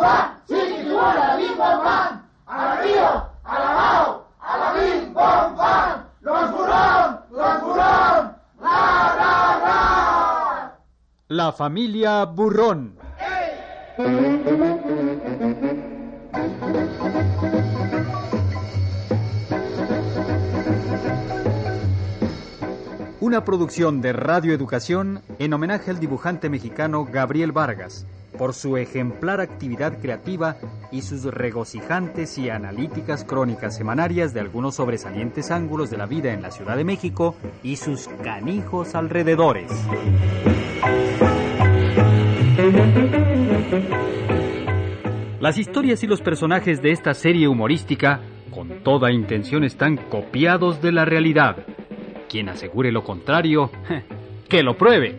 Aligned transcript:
ra. 0.00 0.30
La 11.28 11.52
familia 11.52 12.24
Burrón. 12.24 12.96
Una 23.20 23.44
producción 23.44 24.00
de 24.00 24.12
Radio 24.12 24.52
Educación 24.52 25.22
en 25.38 25.52
homenaje 25.52 25.92
al 25.92 26.00
dibujante 26.00 26.50
mexicano 26.50 27.04
Gabriel 27.04 27.52
Vargas 27.52 28.06
por 28.40 28.54
su 28.54 28.78
ejemplar 28.78 29.38
actividad 29.38 30.00
creativa 30.00 30.56
y 30.90 31.02
sus 31.02 31.24
regocijantes 31.24 32.38
y 32.38 32.48
analíticas 32.48 33.22
crónicas 33.22 33.76
semanarias 33.76 34.32
de 34.32 34.40
algunos 34.40 34.76
sobresalientes 34.76 35.50
ángulos 35.50 35.90
de 35.90 35.98
la 35.98 36.06
vida 36.06 36.32
en 36.32 36.40
la 36.40 36.50
Ciudad 36.50 36.78
de 36.78 36.84
México 36.84 37.36
y 37.62 37.76
sus 37.76 38.08
canijos 38.24 38.94
alrededores. 38.94 39.70
Las 45.38 45.58
historias 45.58 46.02
y 46.02 46.06
los 46.06 46.22
personajes 46.22 46.80
de 46.80 46.92
esta 46.92 47.12
serie 47.12 47.46
humorística, 47.46 48.22
con 48.50 48.82
toda 48.82 49.12
intención, 49.12 49.64
están 49.64 49.98
copiados 49.98 50.80
de 50.80 50.92
la 50.92 51.04
realidad. 51.04 51.56
Quien 52.30 52.48
asegure 52.48 52.90
lo 52.90 53.04
contrario, 53.04 53.70
que 54.48 54.62
lo 54.62 54.78
pruebe. 54.78 55.18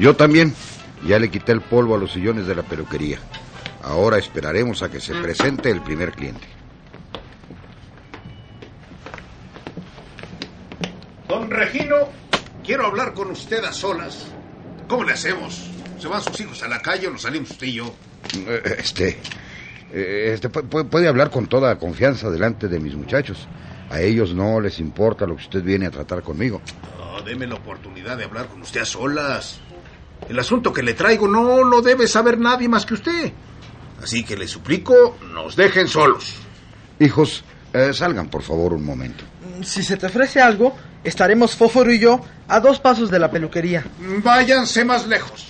Yo 0.00 0.16
también. 0.16 0.54
Ya 1.06 1.18
le 1.18 1.30
quité 1.30 1.52
el 1.52 1.60
polvo 1.62 1.94
a 1.94 1.98
los 1.98 2.12
sillones 2.12 2.46
de 2.46 2.54
la 2.54 2.62
peluquería. 2.62 3.18
Ahora 3.82 4.18
esperaremos 4.18 4.82
a 4.82 4.90
que 4.90 5.00
se 5.00 5.14
presente 5.14 5.70
el 5.70 5.80
primer 5.80 6.12
cliente. 6.12 6.46
Don 11.28 11.50
Regino, 11.50 11.96
quiero 12.64 12.86
hablar 12.86 13.14
con 13.14 13.30
usted 13.30 13.64
a 13.64 13.72
solas. 13.72 14.26
¿Cómo 14.88 15.04
le 15.04 15.12
hacemos? 15.12 15.70
¿Se 15.98 16.08
van 16.08 16.22
sus 16.22 16.38
hijos 16.40 16.62
a 16.62 16.68
la 16.68 16.80
calle 16.82 17.06
o 17.06 17.10
nos 17.12 17.22
salimos 17.22 17.50
usted 17.52 17.66
y 17.68 17.74
yo? 17.74 17.94
Eh, 18.46 18.76
Este, 18.78 19.18
eh, 19.92 20.32
este 20.34 20.50
pu- 20.50 20.68
pu- 20.68 20.88
puede 20.88 21.08
hablar 21.08 21.30
con 21.30 21.46
toda 21.46 21.78
confianza 21.78 22.28
delante 22.30 22.68
de 22.68 22.78
mis 22.80 22.94
muchachos. 22.94 23.48
A 23.90 24.00
ellos 24.00 24.34
no 24.34 24.60
les 24.60 24.78
importa 24.80 25.26
lo 25.26 25.36
que 25.36 25.42
usted 25.44 25.62
viene 25.62 25.86
a 25.86 25.90
tratar 25.90 26.22
conmigo. 26.22 26.60
Oh, 27.00 27.22
deme 27.22 27.46
la 27.46 27.54
oportunidad 27.54 28.16
de 28.18 28.24
hablar 28.24 28.46
con 28.48 28.60
usted 28.62 28.80
a 28.80 28.84
solas. 28.84 29.60
El 30.28 30.38
asunto 30.38 30.72
que 30.72 30.82
le 30.82 30.94
traigo 30.94 31.26
no 31.26 31.64
lo 31.64 31.82
debe 31.82 32.06
saber 32.06 32.38
nadie 32.38 32.68
más 32.68 32.86
que 32.86 32.94
usted. 32.94 33.32
Así 34.02 34.24
que 34.24 34.36
le 34.36 34.46
suplico, 34.46 35.16
nos 35.32 35.56
dejen 35.56 35.88
solos. 35.88 36.36
Hijos, 36.98 37.44
eh, 37.72 37.92
salgan 37.92 38.28
por 38.28 38.42
favor 38.42 38.72
un 38.72 38.84
momento. 38.84 39.24
Si 39.62 39.82
se 39.82 39.96
te 39.96 40.06
ofrece 40.06 40.40
algo, 40.40 40.74
estaremos 41.04 41.54
Fósforo 41.54 41.92
y 41.92 41.98
yo 41.98 42.20
a 42.48 42.60
dos 42.60 42.80
pasos 42.80 43.10
de 43.10 43.18
la 43.18 43.30
peluquería. 43.30 43.84
Váyanse 44.22 44.84
más 44.84 45.06
lejos. 45.06 45.48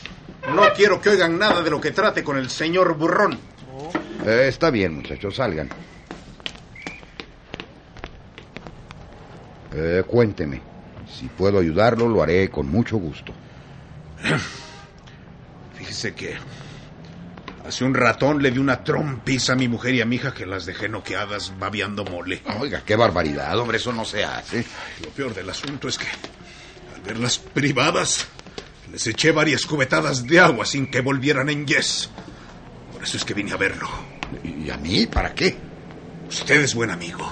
No 0.55 0.62
quiero 0.75 1.01
que 1.01 1.11
oigan 1.11 1.39
nada 1.39 1.62
de 1.62 1.71
lo 1.71 1.81
que 1.81 1.93
trate 1.93 2.25
con 2.25 2.37
el 2.39 2.51
señor 2.51 2.97
burrón. 2.97 3.39
Eh, 4.27 4.47
está 4.49 4.71
bien, 4.71 4.97
muchachos, 4.97 5.37
salgan. 5.37 5.69
Eh, 9.73 10.03
cuénteme. 10.06 10.61
Si 11.09 11.27
puedo 11.27 11.59
ayudarlo, 11.59 12.09
lo 12.09 12.23
haré 12.23 12.49
con 12.50 12.69
mucho 12.69 12.97
gusto. 12.97 13.33
Fíjese 15.91 16.15
que 16.15 16.37
hace 17.67 17.84
un 17.84 17.95
ratón 17.95 18.41
le 18.41 18.53
di 18.53 18.59
una 18.59 18.84
trompiza 18.84 19.55
a 19.55 19.56
mi 19.56 19.67
mujer 19.67 19.93
y 19.93 20.01
a 20.01 20.05
mi 20.05 20.17
hija 20.17 20.33
que 20.33 20.47
las 20.47 20.65
dejé 20.65 20.89
noqueadas 20.89 21.53
babeando 21.59 22.05
mole. 22.05 22.43
Oiga, 22.61 22.84
qué 22.87 22.95
barbaridad, 22.95 23.59
hombre, 23.59 23.78
eso 23.78 23.93
no 23.93 24.05
se 24.05 24.23
hace. 24.23 24.65
Lo 25.03 25.11
peor 25.11 25.34
del 25.34 25.50
asunto 25.50 25.89
es 25.89 25.99
que 25.99 26.06
al 26.95 27.00
verlas 27.00 27.41
privadas 27.41 28.29
les 28.93 29.05
eché 29.09 29.33
varias 29.33 29.67
cubetadas 29.67 30.25
de 30.29 30.39
agua 30.39 30.65
sin 30.65 30.89
que 30.89 31.00
volvieran 31.00 31.49
en 31.49 31.67
yes. 31.67 32.09
Por 32.93 33.03
eso 33.03 33.17
es 33.17 33.25
que 33.25 33.34
vine 33.34 33.50
a 33.50 33.56
verlo. 33.56 33.89
¿Y 34.45 34.71
a 34.71 34.77
mí? 34.77 35.09
¿Para 35.09 35.34
qué? 35.34 35.56
Usted 36.29 36.62
es 36.62 36.73
buen 36.73 36.91
amigo. 36.91 37.29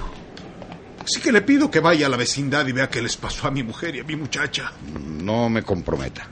Así 1.04 1.20
que 1.20 1.30
le 1.30 1.42
pido 1.42 1.70
que 1.70 1.78
vaya 1.78 2.06
a 2.06 2.10
la 2.10 2.16
vecindad 2.16 2.66
y 2.66 2.72
vea 2.72 2.90
qué 2.90 3.02
les 3.02 3.16
pasó 3.16 3.46
a 3.46 3.52
mi 3.52 3.62
mujer 3.62 3.94
y 3.94 4.00
a 4.00 4.04
mi 4.04 4.16
muchacha. 4.16 4.72
No 5.22 5.48
me 5.48 5.62
comprometa. 5.62 6.28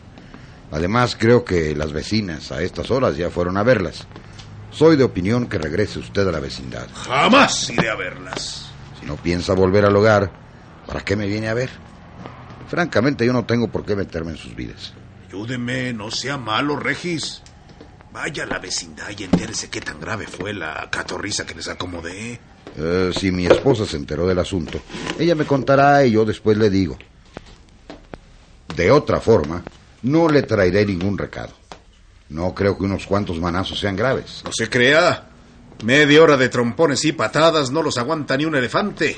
Además, 0.70 1.16
creo 1.18 1.44
que 1.44 1.74
las 1.74 1.92
vecinas 1.92 2.50
a 2.52 2.62
estas 2.62 2.90
horas 2.90 3.16
ya 3.16 3.30
fueron 3.30 3.56
a 3.56 3.62
verlas. 3.62 4.06
Soy 4.70 4.96
de 4.96 5.04
opinión 5.04 5.46
que 5.46 5.58
regrese 5.58 5.98
usted 5.98 6.26
a 6.28 6.32
la 6.32 6.40
vecindad. 6.40 6.88
Jamás 6.92 7.70
iré 7.70 7.88
a 7.88 7.94
verlas. 7.94 8.70
Si 9.00 9.06
no 9.06 9.16
piensa 9.16 9.54
volver 9.54 9.84
al 9.84 9.96
hogar, 9.96 10.30
¿para 10.86 11.00
qué 11.00 11.16
me 11.16 11.26
viene 11.26 11.48
a 11.48 11.54
ver? 11.54 11.70
Francamente, 12.68 13.24
yo 13.24 13.32
no 13.32 13.44
tengo 13.44 13.68
por 13.68 13.84
qué 13.84 13.94
meterme 13.94 14.32
en 14.32 14.36
sus 14.36 14.54
vidas. 14.54 14.92
Ayúdeme, 15.28 15.92
no 15.92 16.10
sea 16.10 16.36
malo, 16.36 16.76
Regis. 16.76 17.42
Vaya 18.12 18.44
a 18.44 18.46
la 18.46 18.58
vecindad 18.58 19.10
y 19.16 19.24
entérese 19.24 19.68
qué 19.68 19.80
tan 19.80 20.00
grave 20.00 20.26
fue 20.26 20.52
la 20.52 20.88
catorriza 20.90 21.44
que 21.46 21.54
les 21.54 21.68
acomodé. 21.68 22.40
Eh, 22.76 23.10
si 23.14 23.30
mi 23.30 23.46
esposa 23.46 23.86
se 23.86 23.96
enteró 23.96 24.26
del 24.26 24.38
asunto, 24.38 24.80
ella 25.18 25.34
me 25.34 25.44
contará 25.44 26.04
y 26.04 26.12
yo 26.12 26.24
después 26.24 26.56
le 26.58 26.70
digo. 26.70 26.98
De 28.74 28.90
otra 28.90 29.20
forma, 29.20 29.62
no 30.02 30.28
le 30.28 30.42
traeré 30.42 30.84
ningún 30.86 31.16
recado. 31.18 31.52
No 32.28 32.54
creo 32.54 32.76
que 32.76 32.84
unos 32.84 33.06
cuantos 33.06 33.38
manazos 33.40 33.78
sean 33.78 33.96
graves. 33.96 34.42
No 34.44 34.50
se 34.52 34.68
crea. 34.68 35.28
Media 35.84 36.22
hora 36.22 36.36
de 36.36 36.48
trompones 36.48 37.04
y 37.04 37.12
patadas 37.12 37.70
no 37.70 37.82
los 37.82 37.98
aguanta 37.98 38.36
ni 38.36 38.44
un 38.44 38.56
elefante. 38.56 39.16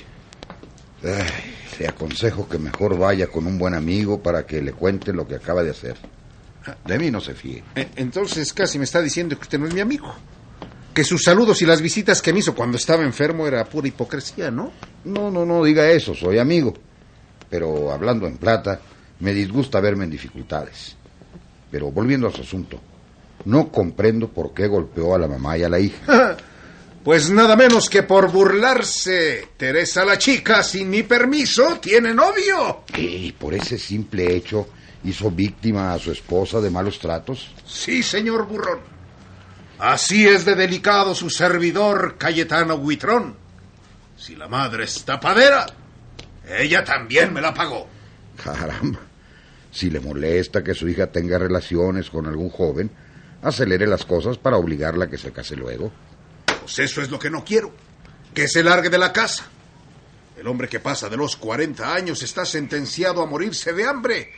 Ay, 1.04 1.54
le 1.78 1.88
aconsejo 1.88 2.48
que 2.48 2.58
mejor 2.58 2.98
vaya 2.98 3.28
con 3.28 3.46
un 3.46 3.56
buen 3.58 3.74
amigo 3.74 4.20
para 4.22 4.44
que 4.44 4.60
le 4.60 4.72
cuente 4.72 5.12
lo 5.12 5.26
que 5.26 5.36
acaba 5.36 5.62
de 5.62 5.70
hacer. 5.70 5.96
De 6.84 6.98
mí 6.98 7.10
no 7.10 7.20
se 7.20 7.34
fíe. 7.34 7.62
E- 7.74 7.88
Entonces 7.96 8.52
casi 8.52 8.78
me 8.78 8.84
está 8.84 9.00
diciendo 9.00 9.36
que 9.36 9.42
usted 9.42 9.58
no 9.58 9.66
es 9.66 9.74
mi 9.74 9.80
amigo. 9.80 10.12
Que 10.92 11.04
sus 11.04 11.22
saludos 11.22 11.62
y 11.62 11.66
las 11.66 11.80
visitas 11.80 12.20
que 12.20 12.32
me 12.32 12.40
hizo 12.40 12.54
cuando 12.54 12.76
estaba 12.76 13.04
enfermo 13.04 13.46
era 13.46 13.64
pura 13.64 13.86
hipocresía, 13.88 14.50
¿no? 14.50 14.72
No, 15.04 15.30
no, 15.30 15.46
no 15.46 15.62
diga 15.64 15.88
eso, 15.88 16.14
soy 16.14 16.38
amigo. 16.38 16.74
Pero 17.48 17.92
hablando 17.92 18.26
en 18.26 18.36
plata, 18.36 18.80
me 19.20 19.32
disgusta 19.32 19.80
verme 19.80 20.04
en 20.04 20.10
dificultades. 20.10 20.96
Pero 21.70 21.90
volviendo 21.90 22.28
a 22.28 22.32
su 22.32 22.42
asunto, 22.42 22.80
no 23.44 23.70
comprendo 23.70 24.28
por 24.28 24.54
qué 24.54 24.66
golpeó 24.66 25.14
a 25.14 25.18
la 25.18 25.28
mamá 25.28 25.58
y 25.58 25.64
a 25.64 25.68
la 25.68 25.80
hija. 25.80 26.36
Pues 27.04 27.30
nada 27.30 27.56
menos 27.56 27.88
que 27.88 28.02
por 28.02 28.30
burlarse. 28.30 29.48
Teresa 29.56 30.04
la 30.04 30.18
chica, 30.18 30.62
sin 30.62 30.90
mi 30.90 31.04
permiso, 31.04 31.78
tiene 31.80 32.12
novio. 32.12 32.82
Y 32.96 33.32
por 33.32 33.54
ese 33.54 33.78
simple 33.78 34.36
hecho 34.36 34.68
hizo 35.04 35.30
víctima 35.30 35.94
a 35.94 35.98
su 35.98 36.12
esposa 36.12 36.60
de 36.60 36.70
malos 36.70 36.98
tratos. 36.98 37.50
Sí, 37.64 38.02
señor 38.02 38.46
burrón. 38.46 38.80
Así 39.78 40.26
es 40.26 40.44
de 40.44 40.54
delicado 40.54 41.14
su 41.14 41.30
servidor 41.30 42.16
Cayetano 42.18 42.74
Huitrón. 42.74 43.36
Si 44.16 44.34
la 44.36 44.48
madre 44.48 44.84
es 44.84 45.02
tapadera, 45.04 45.64
ella 46.58 46.84
también 46.84 47.32
me 47.32 47.40
la 47.40 47.54
pagó. 47.54 47.88
Caramba. 48.42 48.98
Si 49.78 49.90
le 49.90 50.00
molesta 50.00 50.64
que 50.64 50.74
su 50.74 50.88
hija 50.88 51.06
tenga 51.06 51.38
relaciones 51.38 52.10
con 52.10 52.26
algún 52.26 52.50
joven, 52.50 52.90
acelere 53.42 53.86
las 53.86 54.04
cosas 54.04 54.36
para 54.36 54.56
obligarla 54.56 55.04
a 55.04 55.08
que 55.08 55.16
se 55.16 55.30
case 55.30 55.54
luego. 55.54 55.92
Pues 56.62 56.80
eso 56.80 57.00
es 57.00 57.12
lo 57.12 57.18
que 57.20 57.30
no 57.30 57.44
quiero. 57.44 57.72
Que 58.34 58.48
se 58.48 58.64
largue 58.64 58.90
de 58.90 58.98
la 58.98 59.12
casa. 59.12 59.46
El 60.36 60.48
hombre 60.48 60.68
que 60.68 60.80
pasa 60.80 61.08
de 61.08 61.16
los 61.16 61.36
40 61.36 61.94
años 61.94 62.24
está 62.24 62.44
sentenciado 62.44 63.22
a 63.22 63.26
morirse 63.26 63.72
de 63.72 63.84
hambre. 63.84 64.32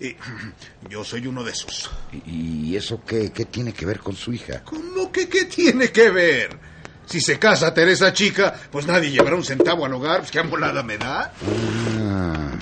Y 0.00 0.16
yo 0.90 1.04
soy 1.04 1.24
uno 1.28 1.44
de 1.44 1.52
esos. 1.52 1.88
¿Y 2.26 2.74
eso 2.74 3.04
qué, 3.06 3.30
qué 3.30 3.44
tiene 3.44 3.72
que 3.72 3.86
ver 3.86 4.00
con 4.00 4.16
su 4.16 4.32
hija? 4.32 4.64
¿Cómo 4.64 5.12
que 5.12 5.28
qué 5.28 5.44
tiene 5.44 5.92
que 5.92 6.10
ver? 6.10 6.58
Si 7.06 7.20
se 7.20 7.38
casa 7.38 7.72
Teresa 7.72 8.12
Chica, 8.12 8.60
pues 8.72 8.88
nadie 8.88 9.12
llevará 9.12 9.36
un 9.36 9.44
centavo 9.44 9.86
al 9.86 9.94
hogar. 9.94 10.18
Pues 10.18 10.32
qué 10.32 10.40
amolada 10.40 10.82
me 10.82 10.98
da. 10.98 11.32
Ah, 12.00 12.58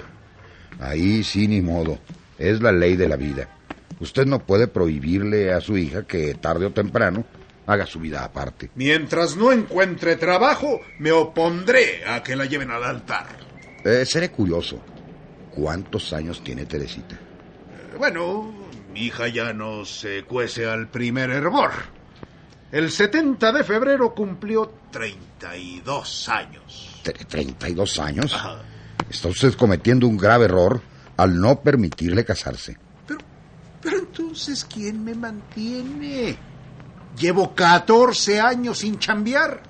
ahí 0.78 1.24
sí 1.24 1.48
ni 1.48 1.62
modo. 1.62 1.98
Es 2.38 2.60
la 2.62 2.72
ley 2.72 2.96
de 2.96 3.08
la 3.08 3.16
vida. 3.16 3.48
Usted 4.00 4.26
no 4.26 4.38
puede 4.38 4.68
prohibirle 4.68 5.52
a 5.52 5.60
su 5.60 5.76
hija 5.76 6.04
que 6.04 6.34
tarde 6.34 6.66
o 6.66 6.70
temprano 6.72 7.24
haga 7.66 7.84
su 7.86 7.98
vida 8.00 8.24
aparte. 8.24 8.70
Mientras 8.76 9.36
no 9.36 9.52
encuentre 9.52 10.16
trabajo, 10.16 10.80
me 10.98 11.10
opondré 11.12 12.04
a 12.06 12.22
que 12.22 12.36
la 12.36 12.46
lleven 12.46 12.70
al 12.70 12.84
altar. 12.84 13.26
Eh, 13.84 14.04
seré 14.06 14.30
curioso. 14.30 14.80
¿Cuántos 15.50 16.12
años 16.12 16.42
tiene 16.44 16.64
Teresita? 16.66 17.16
Eh, 17.16 17.96
Bueno, 17.98 18.54
mi 18.92 19.06
hija 19.06 19.26
ya 19.28 19.52
no 19.52 19.84
se 19.84 20.22
cuece 20.22 20.66
al 20.66 20.88
primer 20.88 21.30
hervor. 21.30 21.72
El 22.70 22.90
70 22.90 23.50
de 23.52 23.64
febrero 23.64 24.14
cumplió 24.14 24.72
32 24.92 26.28
años. 26.28 27.00
Tre- 27.04 27.26
¿32 27.26 27.98
años? 27.98 28.32
Ajá. 28.34 28.62
Está 29.10 29.28
usted 29.28 29.54
cometiendo 29.54 30.06
un 30.06 30.16
grave 30.18 30.44
error 30.46 30.80
al 31.18 31.38
no 31.38 31.60
permitirle 31.60 32.24
casarse. 32.24 32.78
Pero, 33.06 33.20
pero 33.82 33.98
entonces, 33.98 34.64
¿quién 34.64 35.04
me 35.04 35.14
mantiene? 35.14 36.38
Llevo 37.18 37.54
14 37.54 38.40
años 38.40 38.78
sin 38.78 38.98
chambear. 38.98 39.60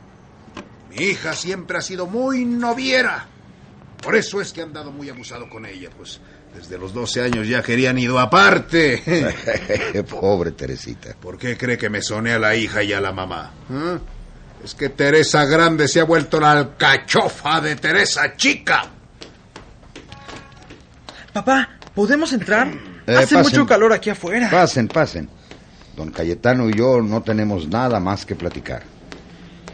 Mi 0.90 1.04
hija 1.04 1.32
siempre 1.32 1.78
ha 1.78 1.82
sido 1.82 2.06
muy 2.06 2.44
noviera. 2.44 3.26
Por 4.02 4.14
eso 4.14 4.40
es 4.40 4.52
que 4.52 4.62
han 4.62 4.72
dado 4.72 4.92
muy 4.92 5.08
abusado 5.08 5.48
con 5.48 5.64
ella, 5.64 5.88
pues 5.96 6.20
desde 6.54 6.78
los 6.78 6.92
12 6.92 7.22
años 7.22 7.48
ya 7.48 7.62
querían 7.62 7.98
ido 7.98 8.18
aparte. 8.18 9.02
Pobre 10.08 10.52
Teresita. 10.52 11.14
¿Por 11.18 11.38
qué 11.38 11.56
cree 11.56 11.78
que 11.78 11.88
me 11.88 12.02
soné 12.02 12.34
a 12.34 12.38
la 12.38 12.54
hija 12.54 12.82
y 12.82 12.92
a 12.92 13.00
la 13.00 13.12
mamá? 13.12 13.52
¿Eh? 13.70 13.98
Es 14.64 14.74
que 14.74 14.90
Teresa 14.90 15.46
Grande 15.46 15.88
se 15.88 16.00
ha 16.00 16.04
vuelto 16.04 16.38
la 16.40 16.52
alcachofa 16.52 17.60
de 17.62 17.76
Teresa 17.76 18.36
Chica. 18.36 18.97
Papá, 21.38 21.68
¿podemos 21.94 22.32
entrar? 22.32 22.66
Eh, 23.06 23.14
Hace 23.14 23.36
pasen. 23.36 23.42
mucho 23.42 23.64
calor 23.64 23.92
aquí 23.92 24.10
afuera. 24.10 24.50
Pasen, 24.50 24.88
pasen. 24.88 25.28
Don 25.96 26.10
Cayetano 26.10 26.68
y 26.68 26.72
yo 26.72 27.00
no 27.00 27.22
tenemos 27.22 27.68
nada 27.68 28.00
más 28.00 28.26
que 28.26 28.34
platicar. 28.34 28.82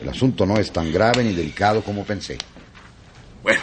El 0.03 0.11
asunto 0.11 0.45
no 0.45 0.59
es 0.59 0.71
tan 0.71 0.93
grave 0.93 1.25
ni 1.25 1.33
delicado 1.33 1.81
como 1.81 2.05
pensé. 2.05 2.37
Bueno, 3.43 3.63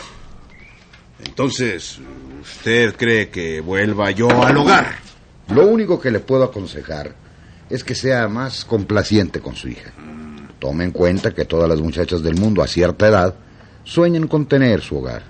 entonces, 1.23 1.99
¿usted 2.41 2.95
cree 2.95 3.29
que 3.29 3.61
vuelva 3.61 4.09
yo 4.09 4.29
al 4.43 4.57
hogar? 4.57 4.95
Lo 5.49 5.67
único 5.67 6.01
que 6.01 6.09
le 6.09 6.21
puedo 6.21 6.43
aconsejar 6.43 7.13
es 7.69 7.83
que 7.83 7.93
sea 7.93 8.27
más 8.27 8.65
complaciente 8.65 9.41
con 9.41 9.55
su 9.55 9.67
hija. 9.67 9.91
Tome 10.57 10.85
en 10.85 10.91
cuenta 10.91 11.35
que 11.35 11.45
todas 11.45 11.69
las 11.69 11.79
muchachas 11.81 12.23
del 12.23 12.33
mundo 12.33 12.63
a 12.63 12.67
cierta 12.67 13.07
edad 13.07 13.35
sueñan 13.83 14.27
con 14.27 14.47
tener 14.47 14.81
su 14.81 14.97
hogar. 14.97 15.21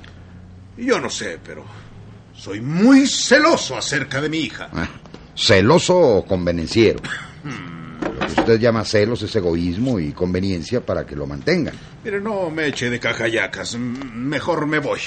Yo 0.78 1.02
no 1.02 1.10
sé, 1.10 1.38
pero 1.46 1.66
soy 2.42 2.60
muy 2.60 3.06
celoso 3.06 3.78
acerca 3.78 4.20
de 4.20 4.28
mi 4.28 4.40
hija. 4.40 4.68
Ah, 4.74 4.90
celoso 5.36 5.96
o 5.96 6.26
convenenciero. 6.26 7.00
Lo 8.02 8.20
que 8.20 8.26
usted 8.26 8.60
llama 8.60 8.84
celos 8.84 9.22
es 9.22 9.36
egoísmo 9.36 10.00
y 10.00 10.12
conveniencia 10.12 10.84
para 10.84 11.06
que 11.06 11.16
lo 11.16 11.28
mantengan. 11.28 11.76
Mire, 12.04 12.20
no 12.20 12.50
me 12.50 12.66
eche 12.66 12.90
de 12.90 13.00
cajayacas. 13.00 13.78
Mejor 13.78 14.66
me 14.66 14.80
voy. 14.80 15.00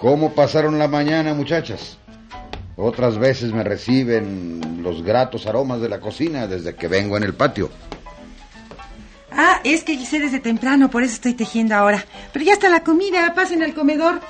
¿Cómo 0.00 0.34
pasaron 0.34 0.78
la 0.78 0.88
mañana, 0.88 1.34
muchachas? 1.34 1.98
Otras 2.76 3.18
veces 3.18 3.52
me 3.52 3.62
reciben 3.62 4.82
los 4.82 5.02
gratos 5.02 5.46
aromas 5.46 5.80
de 5.80 5.88
la 5.88 6.00
cocina 6.00 6.46
desde 6.46 6.74
que 6.74 6.88
vengo 6.88 7.16
en 7.16 7.22
el 7.22 7.34
patio. 7.34 7.70
Ah, 9.30 9.60
es 9.64 9.82
que 9.84 9.92
hice 9.92 10.20
desde 10.20 10.40
temprano, 10.40 10.90
por 10.90 11.02
eso 11.02 11.14
estoy 11.14 11.34
tejiendo 11.34 11.74
ahora. 11.74 12.04
Pero 12.32 12.44
ya 12.44 12.52
está 12.52 12.68
la 12.68 12.84
comida, 12.84 13.34
pasen 13.34 13.62
al 13.62 13.74
comedor. 13.74 14.20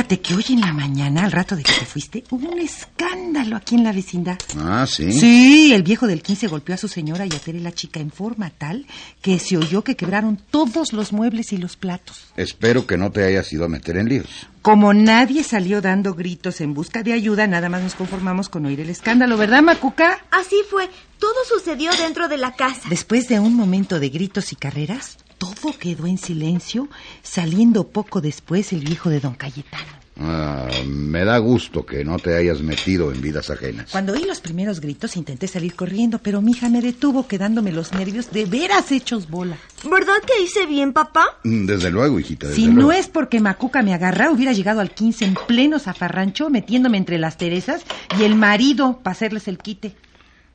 Fíjate 0.00 0.20
que 0.20 0.34
hoy 0.34 0.44
en 0.48 0.62
la 0.62 0.72
mañana, 0.72 1.24
al 1.24 1.30
rato 1.30 1.54
de 1.54 1.62
que 1.62 1.72
te 1.72 1.84
fuiste, 1.84 2.24
hubo 2.30 2.48
un 2.48 2.58
escándalo 2.58 3.54
aquí 3.54 3.74
en 3.74 3.84
la 3.84 3.92
vecindad. 3.92 4.38
Ah, 4.58 4.86
sí. 4.88 5.12
Sí, 5.12 5.74
el 5.74 5.82
viejo 5.82 6.06
del 6.06 6.22
15 6.22 6.46
golpeó 6.46 6.74
a 6.74 6.78
su 6.78 6.88
señora 6.88 7.26
y 7.26 7.28
a 7.28 7.38
Tere 7.38 7.60
la 7.60 7.72
chica 7.72 8.00
en 8.00 8.10
forma 8.10 8.48
tal 8.48 8.86
que 9.20 9.38
se 9.38 9.58
oyó 9.58 9.84
que 9.84 9.96
quebraron 9.96 10.38
todos 10.50 10.94
los 10.94 11.12
muebles 11.12 11.52
y 11.52 11.58
los 11.58 11.76
platos. 11.76 12.32
Espero 12.38 12.86
que 12.86 12.96
no 12.96 13.12
te 13.12 13.24
hayas 13.24 13.52
ido 13.52 13.66
a 13.66 13.68
meter 13.68 13.98
en 13.98 14.08
líos. 14.08 14.26
Como 14.62 14.94
nadie 14.94 15.44
salió 15.44 15.82
dando 15.82 16.14
gritos 16.14 16.62
en 16.62 16.72
busca 16.72 17.02
de 17.02 17.12
ayuda, 17.12 17.46
nada 17.46 17.68
más 17.68 17.82
nos 17.82 17.94
conformamos 17.94 18.48
con 18.48 18.64
oír 18.64 18.80
el 18.80 18.88
escándalo, 18.88 19.36
¿verdad, 19.36 19.60
Macuca? 19.60 20.24
Así 20.30 20.56
fue. 20.70 20.88
Todo 21.18 21.36
sucedió 21.46 21.90
dentro 21.92 22.26
de 22.28 22.38
la 22.38 22.52
casa. 22.54 22.88
Después 22.88 23.28
de 23.28 23.38
un 23.38 23.54
momento 23.54 24.00
de 24.00 24.08
gritos 24.08 24.50
y 24.52 24.56
carreras, 24.56 25.18
todo 25.40 25.72
quedó 25.78 26.06
en 26.06 26.18
silencio, 26.18 26.88
saliendo 27.22 27.88
poco 27.88 28.20
después 28.20 28.72
el 28.74 28.80
viejo 28.80 29.08
de 29.08 29.20
don 29.20 29.34
Cayetano. 29.34 29.98
Ah, 30.22 30.68
me 30.86 31.24
da 31.24 31.38
gusto 31.38 31.86
que 31.86 32.04
no 32.04 32.18
te 32.18 32.36
hayas 32.36 32.60
metido 32.60 33.10
en 33.10 33.22
vidas 33.22 33.48
ajenas. 33.48 33.90
Cuando 33.90 34.12
oí 34.12 34.24
los 34.26 34.42
primeros 34.42 34.78
gritos 34.80 35.16
intenté 35.16 35.48
salir 35.48 35.74
corriendo, 35.74 36.18
pero 36.18 36.42
mi 36.42 36.50
hija 36.50 36.68
me 36.68 36.82
detuvo 36.82 37.26
quedándome 37.26 37.72
los 37.72 37.92
nervios 37.94 38.30
de 38.30 38.44
veras 38.44 38.92
hechos 38.92 39.30
bola. 39.30 39.56
¿Verdad 39.82 40.16
que 40.26 40.42
hice 40.42 40.66
bien, 40.66 40.92
papá? 40.92 41.24
Mm, 41.44 41.64
Desde 41.64 41.90
luego, 41.90 42.20
hijita, 42.20 42.48
desde 42.48 42.60
Si 42.60 42.66
luego. 42.66 42.82
no 42.82 42.92
es 42.92 43.08
porque 43.08 43.40
Macuca 43.40 43.80
me 43.82 43.94
agarra, 43.94 44.30
hubiera 44.30 44.52
llegado 44.52 44.80
al 44.80 44.90
15 44.90 45.24
en 45.24 45.34
pleno 45.48 45.78
zafarrancho, 45.78 46.50
metiéndome 46.50 46.98
entre 46.98 47.16
las 47.18 47.38
Teresas 47.38 47.82
y 48.18 48.24
el 48.24 48.34
marido 48.34 49.00
para 49.02 49.12
hacerles 49.12 49.48
el 49.48 49.56
quite. 49.56 49.96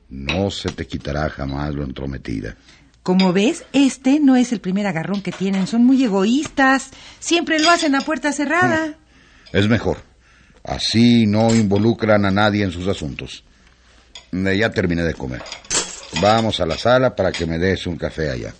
No 0.09 0.51
se 0.51 0.69
te 0.69 0.85
quitará 0.85 1.27
jamás 1.31 1.73
lo 1.73 1.83
entrometida. 1.83 2.55
Como 3.05 3.33
ves, 3.33 3.65
este 3.71 4.19
no 4.19 4.35
es 4.35 4.51
el 4.51 4.59
primer 4.61 4.87
agarrón 4.87 5.21
que 5.21 5.31
tienen. 5.31 5.67
Son 5.67 5.85
muy 5.85 6.03
egoístas. 6.03 6.89
Siempre 7.19 7.59
lo 7.59 7.69
hacen 7.69 7.93
a 7.93 8.01
puerta 8.01 8.31
cerrada. 8.31 8.95
Es 9.53 9.69
mejor. 9.69 9.99
Así 10.63 11.27
no 11.27 11.53
involucran 11.53 12.25
a 12.25 12.31
nadie 12.31 12.63
en 12.63 12.71
sus 12.71 12.87
asuntos. 12.87 13.43
Eh, 14.31 14.57
Ya 14.57 14.71
terminé 14.71 15.03
de 15.03 15.13
comer. 15.13 15.43
Vamos 16.19 16.59
a 16.59 16.65
la 16.65 16.79
sala 16.79 17.15
para 17.15 17.31
que 17.31 17.45
me 17.45 17.59
des 17.59 17.85
un 17.85 17.95
café 17.95 18.31
allá. 18.31 18.55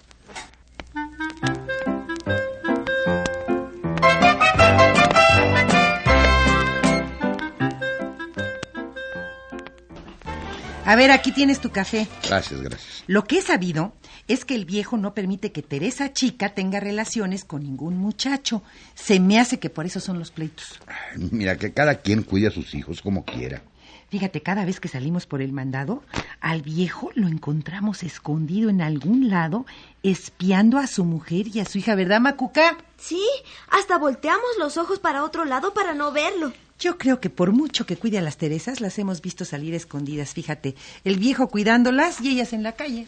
A 10.86 10.96
ver, 10.96 11.10
aquí 11.10 11.32
tienes 11.32 11.60
tu 11.60 11.72
café. 11.72 12.08
Gracias, 12.28 12.62
gracias. 12.62 13.04
Lo 13.08 13.24
que 13.24 13.40
he 13.40 13.42
sabido 13.42 13.94
es 14.28 14.46
que 14.46 14.54
el 14.54 14.66
viejo 14.66 14.98
no 14.98 15.16
permite 15.16 15.52
que 15.52 15.64
Teresa 15.64 16.14
chica 16.14 16.54
tenga 16.54 16.80
relaciones 16.80 17.44
con 17.44 17.64
ningún 17.64 17.98
muchacho. 17.98 18.62
Se 18.94 19.20
me 19.20 19.40
hace 19.40 19.60
que 19.60 19.72
por 19.72 19.88
eso 19.88 20.00
son 20.00 20.20
los 20.20 20.30
pleitos. 20.30 20.80
Mira, 21.16 21.58
que 21.58 21.74
cada 21.74 21.96
quien 21.96 22.22
cuide 22.22 22.48
a 22.48 22.52
sus 22.52 22.76
hijos 22.76 23.02
como 23.02 23.26
quiera. 23.26 23.64
Fíjate, 24.10 24.42
cada 24.42 24.66
vez 24.66 24.80
que 24.80 24.88
salimos 24.88 25.26
por 25.26 25.42
el 25.42 25.52
mandado, 25.52 26.04
al 26.40 26.62
viejo 26.62 27.12
lo 27.16 27.28
encontramos 27.28 28.04
escondido 28.04 28.70
en 28.70 28.82
algún 28.82 29.30
lado, 29.30 29.66
espiando 30.04 30.78
a 30.78 30.88
su 30.88 31.06
mujer 31.06 31.48
y 31.48 31.60
a 31.60 31.66
su 31.66 31.80
hija, 31.80 31.96
¿verdad, 31.96 32.22
Macuca? 32.22 32.78
Sí, 32.98 33.24
hasta 33.70 33.98
volteamos 33.98 34.50
los 34.60 34.78
ojos 34.78 35.00
para 35.00 35.24
otro 35.24 35.44
lado 35.44 35.74
para 35.74 35.94
no 35.94 36.12
verlo. 36.12 36.54
Yo 36.78 36.98
creo 36.98 37.20
que 37.20 37.30
por 37.30 37.52
mucho 37.52 37.86
que 37.86 37.98
cuide 37.98 38.18
a 38.18 38.22
las 38.22 38.38
Teresas, 38.38 38.82
las 38.82 39.00
hemos 39.00 39.22
visto 39.22 39.46
salir 39.46 39.74
escondidas, 39.74 40.34
fíjate. 40.34 40.76
El 41.04 41.18
viejo 41.18 41.48
cuidándolas 41.48 42.20
y 42.22 42.30
ellas 42.30 42.54
en 42.54 42.64
la 42.64 42.74
calle. 42.74 43.08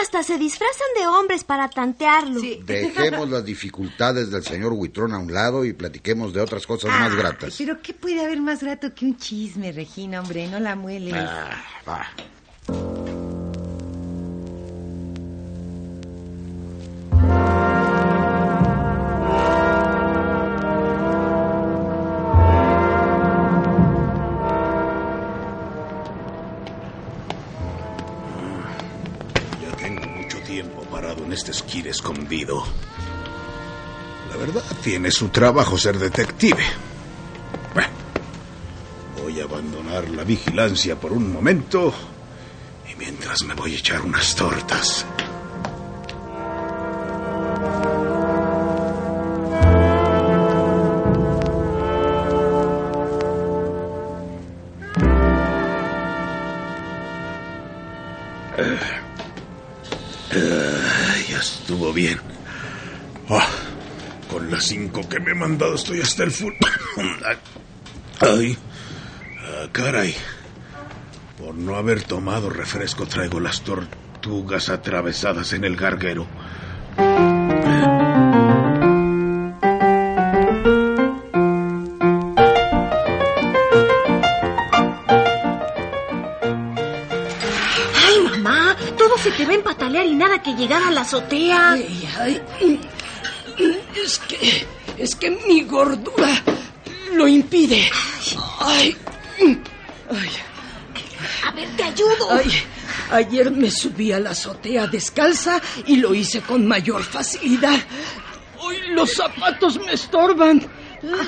Hasta 0.00 0.22
se 0.22 0.38
disfrazan 0.38 0.88
de 0.98 1.06
hombres 1.06 1.44
para 1.44 1.68
tantearlo. 1.68 2.40
Dejemos 2.40 3.28
las 3.28 3.44
dificultades 3.44 4.30
del 4.30 4.42
señor 4.42 4.72
Huitrón 4.72 5.12
a 5.12 5.18
un 5.18 5.32
lado 5.32 5.64
y 5.64 5.72
platiquemos 5.72 6.32
de 6.32 6.40
otras 6.40 6.66
cosas 6.66 6.90
más 6.90 7.14
gratas. 7.14 7.54
Pero 7.58 7.80
¿qué 7.80 7.94
puede 7.94 8.24
haber 8.24 8.40
más 8.40 8.62
grato 8.62 8.94
que 8.94 9.04
un 9.04 9.16
chisme, 9.16 9.72
Regina, 9.72 10.20
hombre? 10.20 10.48
No 10.48 10.58
la 10.58 10.74
mueles. 10.74 11.14
Ah, 11.14 11.62
va. 11.86 13.03
Tiene 34.84 35.10
su 35.10 35.30
trabajo 35.30 35.78
ser 35.78 35.98
detective. 35.98 36.62
Bueno, 37.72 37.88
voy 39.16 39.40
a 39.40 39.44
abandonar 39.44 40.10
la 40.10 40.24
vigilancia 40.24 41.00
por 41.00 41.10
un 41.10 41.32
momento 41.32 41.92
y 42.92 42.94
mientras 42.96 43.44
me 43.44 43.54
voy 43.54 43.72
a 43.72 43.78
echar 43.78 44.02
unas 44.02 44.34
tortas. 44.36 45.06
Que 65.02 65.18
me 65.18 65.32
he 65.32 65.34
mandado 65.34 65.74
estoy 65.74 66.00
hasta 66.00 66.22
el 66.22 66.30
full. 66.30 66.52
Ay, 68.20 68.56
ah, 69.40 69.66
caray. 69.72 70.14
Por 71.36 71.54
no 71.54 71.74
haber 71.76 72.02
tomado 72.02 72.48
refresco 72.48 73.04
traigo 73.06 73.40
las 73.40 73.62
tortugas 73.62 74.68
atravesadas 74.68 75.52
en 75.52 75.64
el 75.64 75.76
garguero. 75.76 76.26
Ay, 88.06 88.20
mamá, 88.30 88.76
todo 88.96 89.18
se 89.18 89.32
te 89.32 89.44
va 89.44 89.50
a 89.50 89.54
empatalear 89.54 90.06
y 90.06 90.14
nada 90.14 90.40
que 90.40 90.54
llegar 90.54 90.82
a 90.84 90.92
la 90.92 91.00
azotea. 91.00 91.72
Ay, 91.72 92.08
ay, 92.20 92.80
es 93.96 94.18
que. 94.20 94.83
Es 94.98 95.14
que 95.16 95.30
mi 95.30 95.62
gordura 95.62 96.42
lo 97.12 97.26
impide. 97.26 97.90
Ay. 98.60 98.96
Ay. 100.10 100.30
A 101.46 101.50
ver, 101.52 101.68
te 101.76 101.82
ayudo. 101.84 102.30
Ay, 102.30 102.50
ayer 103.10 103.50
me 103.50 103.70
subí 103.70 104.12
a 104.12 104.20
la 104.20 104.30
azotea 104.30 104.86
descalza 104.86 105.60
y 105.86 105.96
lo 105.96 106.14
hice 106.14 106.40
con 106.42 106.66
mayor 106.66 107.02
facilidad. 107.02 107.78
Hoy 108.58 108.78
los 108.90 109.12
zapatos 109.12 109.78
me 109.78 109.92
estorban. 109.92 110.66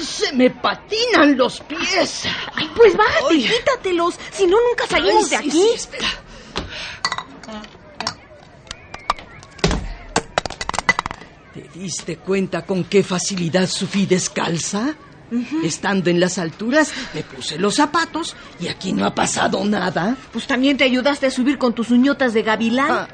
Se 0.00 0.32
me 0.32 0.49
patinan 0.50 1.37
los 1.37 1.61
pies. 1.61 2.23
Ay, 2.54 2.70
pues 2.75 2.96
bájate, 2.96 3.37
quítatelos. 3.37 4.14
Si 4.32 4.46
no, 4.46 4.56
nunca 4.68 4.87
salimos 4.87 5.25
Ay, 5.25 5.30
de 5.30 5.37
aquí. 5.37 5.50
sí, 5.50 5.68
espera. 5.75 6.08
Diste 11.76 12.16
cuenta 12.16 12.64
con 12.64 12.85
qué 12.85 13.02
facilidad 13.02 13.68
subí 13.68 14.06
descalza? 14.06 14.95
Estando 15.64 16.09
en 16.09 16.21
las 16.21 16.38
alturas, 16.38 16.92
me 17.12 17.23
puse 17.25 17.59
los 17.59 17.75
zapatos 17.75 18.37
y 18.61 18.68
aquí 18.68 18.92
no 18.92 19.04
ha 19.04 19.14
pasado 19.14 19.64
nada. 19.64 20.16
Pues 20.33 20.47
también 20.47 20.76
te 20.76 20.85
ayudaste 20.85 21.26
a 21.26 21.30
subir 21.33 21.59
con 21.59 21.75
tus 21.75 21.90
uñotas 21.90 22.33
de 22.33 22.42
gavilán. 22.42 22.90
Ah, 22.90 23.09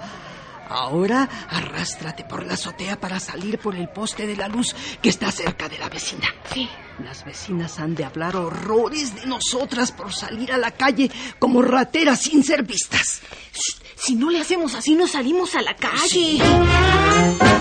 ahora 0.68 1.26
arrástrate 1.48 2.24
por 2.24 2.44
la 2.44 2.52
azotea 2.54 3.00
para 3.00 3.18
salir 3.18 3.58
por 3.58 3.74
el 3.76 3.88
poste 3.88 4.26
de 4.26 4.36
la 4.36 4.48
luz 4.48 4.76
que 5.00 5.08
está 5.08 5.32
cerca 5.32 5.70
de 5.70 5.78
la 5.78 5.88
vecina. 5.88 6.28
Sí. 6.52 6.68
Las 7.02 7.24
vecinas 7.24 7.78
han 7.80 7.94
de 7.94 8.04
hablar 8.04 8.36
horrores 8.36 9.14
de 9.14 9.24
nosotras 9.26 9.90
por 9.90 10.12
salir 10.12 10.52
a 10.52 10.58
la 10.58 10.70
calle 10.70 11.10
como 11.38 11.62
rateras 11.62 12.20
sin 12.20 12.44
ser 12.44 12.62
vistas. 12.62 13.22
Shh, 13.54 13.80
Si 13.96 14.14
no 14.16 14.28
le 14.28 14.40
hacemos 14.40 14.74
así, 14.74 14.94
no 14.94 15.06
salimos 15.08 15.54
a 15.54 15.62
la 15.62 15.74
calle. 15.76 16.38
Bueno, 16.38 17.51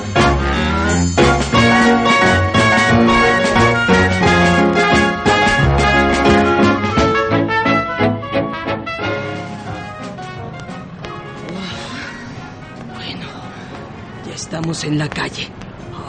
estamos 14.52 14.84
en 14.84 14.98
la 14.98 15.08
calle. 15.08 15.48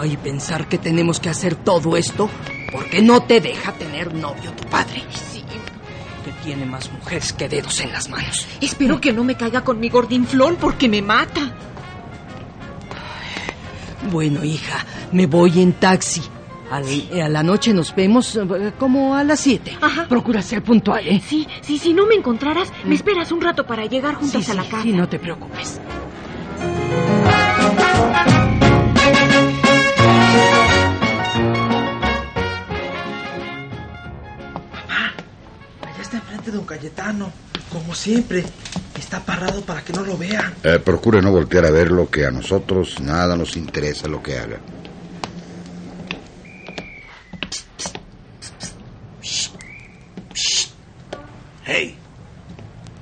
Ay, 0.01 0.17
pensar 0.17 0.67
que 0.67 0.77
tenemos 0.77 1.21
que 1.21 1.29
hacer 1.29 1.55
todo 1.55 1.97
esto 1.97 2.29
porque 2.73 3.01
no 3.01 3.23
te 3.23 3.41
deja 3.41 3.71
tener 3.75 4.13
novio 4.15 4.51
tu 4.53 4.65
padre. 4.69 5.01
Sí. 5.13 5.45
Que 6.25 6.33
tiene 6.45 6.67
más 6.67 6.91
mujeres 6.91 7.33
que 7.33 7.49
dedos 7.49 7.79
en 7.81 7.93
las 7.93 8.09
manos. 8.09 8.49
Espero 8.61 9.01
que 9.01 9.13
no 9.13 9.23
me 9.23 9.37
caiga 9.37 9.63
con 9.63 9.79
mi 9.79 9.89
gordinflón 9.91 10.57
porque 10.57 10.89
me 10.89 11.01
mata. 11.03 11.53
Bueno, 14.11 14.43
hija, 14.43 14.85
me 15.13 15.27
voy 15.27 15.61
en 15.63 15.75
taxi. 15.75 16.23
Al- 16.69 17.21
a 17.23 17.29
la 17.29 17.43
noche 17.45 17.73
nos 17.73 17.95
vemos 17.95 18.35
eh, 18.35 18.73
como 18.77 19.15
a 19.15 19.23
las 19.23 19.39
siete. 19.39 19.77
Ajá. 19.81 20.09
Procura 20.09 20.43
ser 20.43 20.65
puntual, 20.65 21.07
¿eh? 21.07 21.23
Sí, 21.25 21.47
sí, 21.61 21.79
si 21.79 21.93
no 21.93 22.07
me 22.07 22.17
encontraras, 22.17 22.73
me 22.87 22.97
esperas 22.97 23.31
un 23.31 23.41
rato 23.41 23.65
para 23.67 23.85
llegar 23.87 24.15
juntas 24.17 24.45
Sí, 24.45 24.51
a 24.51 24.55
la 24.55 24.65
sí, 24.65 24.69
casa. 24.71 24.83
sí, 24.83 24.93
no 24.93 25.09
te 25.09 25.21
preocupes. 25.21 25.81
Don 36.53 36.65
Cayetano. 36.65 37.33
Como 37.71 37.95
siempre. 37.95 38.45
Está 38.99 39.25
parado 39.25 39.63
para 39.63 39.83
que 39.83 39.93
no 39.93 40.03
lo 40.03 40.17
vean. 40.17 40.55
Eh, 40.63 40.79
procure 40.79 41.21
no 41.21 41.33
voltear 41.33 41.65
a 41.65 41.71
verlo, 41.71 42.09
que 42.09 42.27
a 42.27 42.31
nosotros 42.31 43.01
nada 43.01 43.37
nos 43.37 43.57
interesa 43.57 44.07
lo 44.07 44.23
que 44.23 44.39
haga. 44.39 44.59
Hey, 51.65 51.97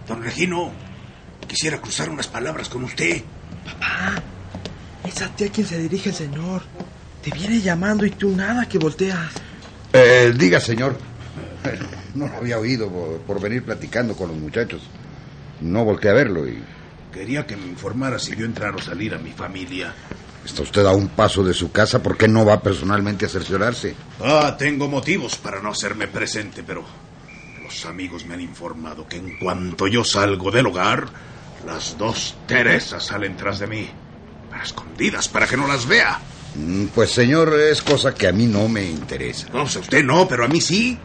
don 0.06 0.22
Regino, 0.22 0.70
quisiera 1.46 1.80
cruzar 1.80 2.08
unas 2.08 2.28
palabras 2.28 2.68
con 2.68 2.84
usted. 2.84 3.22
Papá, 3.64 4.22
es 5.04 5.22
a 5.22 5.28
ti 5.28 5.44
a 5.44 5.50
quien 5.50 5.66
se 5.66 5.78
dirige 5.78 6.10
el 6.10 6.14
señor. 6.14 6.62
Te 7.22 7.30
viene 7.30 7.60
llamando 7.60 8.06
y 8.06 8.10
tú 8.10 8.34
nada 8.34 8.66
que 8.68 8.78
volteas. 8.78 9.32
Eh, 9.92 10.32
diga, 10.36 10.60
señor. 10.60 10.96
No 12.14 12.26
lo 12.28 12.36
había 12.36 12.58
oído 12.58 12.88
por, 12.88 13.18
por 13.20 13.40
venir 13.40 13.62
platicando 13.64 14.14
con 14.16 14.28
los 14.28 14.36
muchachos. 14.36 14.82
No 15.60 15.84
volteé 15.84 16.10
a 16.10 16.14
verlo 16.14 16.46
y 16.48 16.62
Quería 17.12 17.44
que 17.46 17.56
me 17.56 17.66
informara 17.66 18.18
si 18.20 18.34
vio 18.36 18.46
entrar 18.46 18.74
o 18.74 18.78
salir 18.80 19.12
a 19.14 19.18
mi 19.18 19.32
familia. 19.32 19.92
está 20.44 20.62
usted 20.62 20.86
a 20.86 20.92
un 20.92 21.08
paso 21.08 21.42
de 21.42 21.52
su 21.52 21.72
casa. 21.72 22.00
¿Por 22.02 22.16
qué 22.16 22.28
no 22.28 22.44
va 22.44 22.62
personalmente 22.62 23.26
a 23.26 23.28
cerciorarse? 23.28 23.94
Ah, 24.20 24.54
tengo 24.58 24.88
motivos 24.88 25.36
para 25.36 25.60
no 25.60 25.70
hacerme 25.70 26.06
presente, 26.06 26.62
pero 26.64 26.84
los 27.64 27.84
amigos 27.86 28.24
me 28.26 28.34
han 28.34 28.40
informado 28.40 29.06
que 29.08 29.16
en 29.16 29.38
cuanto 29.38 29.86
yo 29.88 30.04
salgo 30.04 30.50
del 30.52 30.66
hogar, 30.66 31.08
las 31.66 31.98
dos 31.98 32.36
Teresas 32.46 33.06
salen 33.06 33.36
tras 33.36 33.58
de 33.58 33.66
mí. 33.66 33.90
Para 34.48 34.62
escondidas, 34.62 35.28
para 35.28 35.46
que 35.46 35.56
no 35.56 35.66
las 35.66 35.86
vea. 35.86 36.20
Mm, 36.54 36.86
Pues, 36.94 37.10
señor, 37.10 37.52
es 37.60 37.82
cosa 37.82 38.14
que 38.14 38.26
a 38.28 38.32
mí 38.32 38.46
no 38.46 38.68
me 38.68 38.84
interesa. 38.84 39.48
No, 39.52 39.60
a 39.60 39.62
usted 39.64 40.04
no, 40.04 40.26
pero 40.28 40.44
a 40.44 40.48
mí 40.48 40.60
sí. 40.60 40.96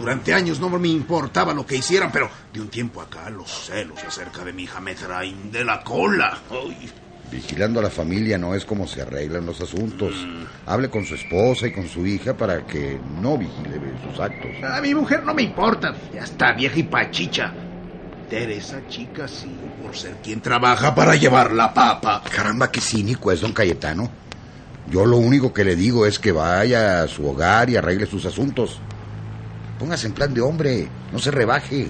Durante 0.00 0.32
años 0.32 0.58
no 0.58 0.70
me 0.70 0.88
importaba 0.88 1.52
lo 1.52 1.66
que 1.66 1.76
hicieran, 1.76 2.10
pero 2.10 2.30
de 2.54 2.60
un 2.62 2.68
tiempo 2.68 3.02
acá 3.02 3.28
los 3.28 3.66
celos 3.66 4.02
acerca 4.02 4.42
de 4.42 4.54
mi 4.54 4.62
hija 4.62 4.80
me 4.80 4.94
traen 4.94 5.52
de 5.52 5.62
la 5.62 5.82
cola. 5.84 6.38
Ay, 6.50 6.90
Vigilando 7.30 7.80
a 7.80 7.82
la 7.82 7.90
familia 7.90 8.38
no 8.38 8.54
es 8.54 8.64
como 8.64 8.86
se 8.88 9.02
arreglan 9.02 9.44
los 9.44 9.60
asuntos. 9.60 10.14
Hable 10.64 10.88
con 10.88 11.04
su 11.04 11.14
esposa 11.14 11.66
y 11.66 11.72
con 11.72 11.86
su 11.86 12.06
hija 12.06 12.34
para 12.34 12.66
que 12.66 12.98
no 13.20 13.36
vigile 13.36 13.78
sus 14.08 14.18
actos. 14.18 14.50
A 14.64 14.80
mi 14.80 14.94
mujer 14.94 15.22
no 15.22 15.34
me 15.34 15.42
importa, 15.42 15.94
ya 16.14 16.22
está 16.22 16.52
vieja 16.52 16.78
y 16.78 16.84
pachicha. 16.84 17.52
Teresa, 18.30 18.80
chica, 18.88 19.28
sí, 19.28 19.54
por 19.82 19.94
ser 19.94 20.16
quien 20.22 20.40
trabaja 20.40 20.94
para 20.94 21.14
llevar 21.14 21.52
la 21.52 21.74
papa. 21.74 22.22
Caramba, 22.34 22.70
qué 22.72 22.80
cínico 22.80 23.30
es 23.30 23.42
don 23.42 23.52
Cayetano. 23.52 24.10
Yo 24.90 25.04
lo 25.04 25.18
único 25.18 25.52
que 25.52 25.64
le 25.64 25.76
digo 25.76 26.06
es 26.06 26.18
que 26.18 26.32
vaya 26.32 27.02
a 27.02 27.08
su 27.08 27.28
hogar 27.28 27.68
y 27.68 27.76
arregle 27.76 28.06
sus 28.06 28.24
asuntos. 28.24 28.80
Póngase 29.80 30.08
en 30.08 30.12
plan 30.12 30.34
de 30.34 30.42
hombre, 30.42 30.88
no 31.10 31.18
se 31.18 31.30
rebaje. 31.30 31.88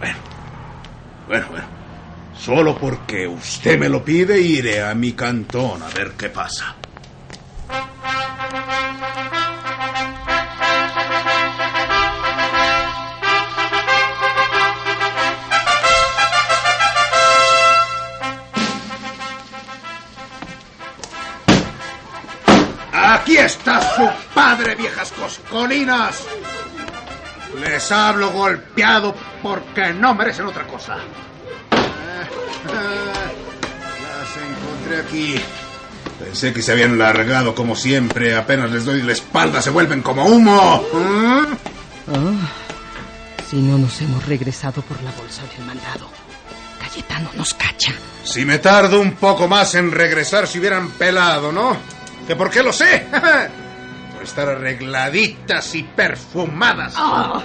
Bueno, 0.00 0.18
bueno, 1.28 1.46
bueno. 1.48 1.64
Solo 2.36 2.76
porque 2.76 3.28
usted 3.28 3.78
me 3.78 3.88
lo 3.88 4.04
pide, 4.04 4.40
iré 4.40 4.82
a 4.82 4.96
mi 4.96 5.12
cantón 5.12 5.80
a 5.80 5.88
ver 5.90 6.14
qué 6.18 6.28
pasa. 6.28 6.74
Coscolinas. 25.62 26.24
Les 27.60 27.92
hablo 27.92 28.30
golpeado 28.30 29.14
porque 29.42 29.92
no 29.92 30.14
merecen 30.14 30.46
otra 30.46 30.66
cosa. 30.66 30.96
Las 34.10 34.36
encontré 34.36 35.00
aquí. 35.00 35.40
Pensé 36.18 36.52
que 36.52 36.62
se 36.62 36.72
habían 36.72 36.98
largado 36.98 37.54
como 37.54 37.76
siempre. 37.76 38.34
Apenas 38.36 38.72
les 38.72 38.84
doy 38.84 39.02
la 39.02 39.12
espalda, 39.12 39.62
se 39.62 39.70
vuelven 39.70 40.02
como 40.02 40.24
humo. 40.24 40.84
¿Mm? 40.92 41.46
Ah, 42.08 42.48
si 43.48 43.56
no 43.56 43.78
nos 43.78 44.00
hemos 44.00 44.26
regresado 44.26 44.82
por 44.82 45.00
la 45.02 45.12
bolsa 45.12 45.42
del 45.56 45.64
mandado. 45.66 46.08
Cayetano 46.80 47.30
nos 47.36 47.54
cacha. 47.54 47.92
Si 48.24 48.44
me 48.44 48.58
tardo 48.58 49.00
un 49.00 49.12
poco 49.12 49.46
más 49.46 49.74
en 49.74 49.92
regresar, 49.92 50.48
si 50.48 50.58
hubieran 50.58 50.90
pelado, 50.92 51.52
¿no? 51.52 51.76
¿Que 52.26 52.34
por 52.34 52.50
qué 52.50 52.62
lo 52.62 52.72
sé? 52.72 53.06
estar 54.24 54.48
arregladitas 54.48 55.74
y 55.74 55.82
perfumadas. 55.82 56.94
¡Ah! 56.96 57.42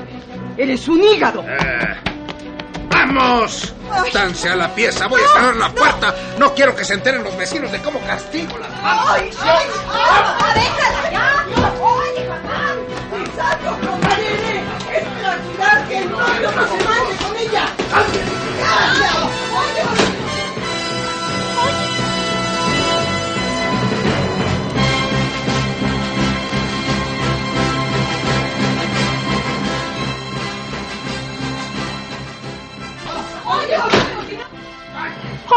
¡Eres 0.58 0.88
un 0.88 1.04
hígado! 1.04 1.44
Eh. 1.48 1.96
¡Vamos! 2.90 3.74
¡Danse 4.14 4.50
a 4.50 4.56
la 4.56 4.74
pieza! 4.74 5.08
¡Voy 5.08 5.22
a 5.22 5.28
cerrar 5.28 5.56
la 5.56 5.70
puerta! 5.70 6.16
No 6.40 6.54
quiero 6.54 6.76
que 6.76 6.84
se 6.84 6.96
enteren 6.96 7.24
los 7.24 7.36
vecinos 7.38 7.72
de 7.72 7.80
cómo 7.82 8.00
castigo 8.02 8.58
las 8.58 8.70
manos. 8.82 9.06
¡Ay, 9.10 9.30
ay, 9.42 9.66
ay! 9.94 10.54
¡Déjala 10.56 11.12
ya! 11.12 11.46
¡Oye, 11.82 12.28
mamá! 12.28 12.76
¡Santo, 13.36 13.88
compadre! 13.88 14.64
¡Es 14.94 15.22
la 15.22 15.38
ciudad 15.38 15.88
que 15.88 15.98
el 15.98 16.12
novio 16.12 16.52
no 16.52 16.68
se 16.68 16.84
mande 16.84 17.16
con 17.24 17.38
ella! 17.38 17.66
¡Gracias! 17.90 19.17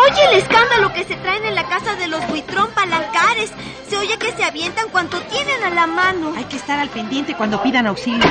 Oye 0.02 0.24
el 0.30 0.38
escándalo 0.38 0.92
que 0.92 1.04
se 1.04 1.16
traen 1.16 1.44
en 1.44 1.54
la 1.54 1.64
casa 1.68 1.94
de 1.96 2.08
los 2.08 2.26
buitrón 2.28 2.70
palancares. 2.74 3.50
Se 3.88 3.98
oye 3.98 4.18
que 4.18 4.32
se 4.32 4.44
avientan 4.44 4.88
cuanto 4.90 5.20
tienen 5.22 5.62
a 5.64 5.70
la 5.70 5.86
mano. 5.86 6.32
Hay 6.36 6.44
que 6.44 6.56
estar 6.56 6.78
al 6.78 6.88
pendiente 6.88 7.34
cuando 7.34 7.62
pidan 7.62 7.86
auxilio. 7.86 8.24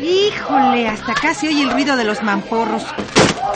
Híjole, 0.00 0.88
hasta 0.88 1.12
acá 1.12 1.34
se 1.34 1.48
oye 1.48 1.62
el 1.62 1.70
ruido 1.70 1.96
de 1.96 2.04
los 2.04 2.22
mamporros. 2.22 2.84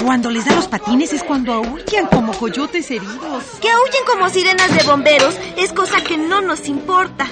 Cuando 0.05 0.31
les 0.31 0.45
da 0.45 0.55
los 0.55 0.69
patines 0.69 1.13
es 1.13 1.23
cuando 1.23 1.55
aullan 1.55 2.07
como 2.07 2.33
coyotes 2.33 2.91
heridos. 2.91 3.45
Que 3.61 3.71
aullen 3.71 4.05
como 4.07 4.29
sirenas 4.29 4.73
de 4.77 4.85
bomberos 4.85 5.37
es 5.57 5.73
cosa 5.73 6.03
que 6.03 6.17
no 6.17 6.43
nos 6.43 6.69
importa. 6.69 7.27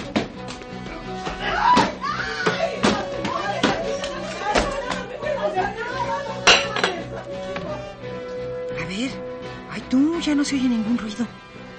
Tú, 9.94 10.20
ya 10.20 10.34
no 10.34 10.44
se 10.44 10.56
oye 10.56 10.68
ningún 10.68 10.98
ruido. 10.98 11.26